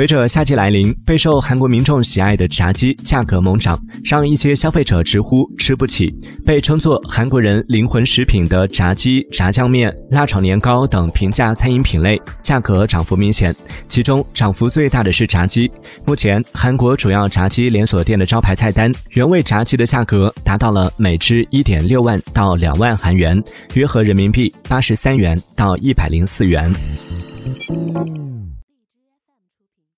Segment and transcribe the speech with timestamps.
[0.00, 6.10] 随着夏季来临备受韩国民众喜爱的炸鸡价格猛涨让一些消费者直呼吃不起
[6.42, 13.54] 被称作韩国人灵魂食品的炸鸡炸酱面辣炒年糕等平价餐饮品类价格涨幅明显
[13.88, 15.70] 其中涨幅最大的是炸鸡
[16.06, 23.38] 目前韩国主要炸鸡连锁店的招牌菜单原味炸鸡的价格达到了每只一点六万到两万韩元。
[23.74, 26.72] 约合人民币八十三元到一百零四元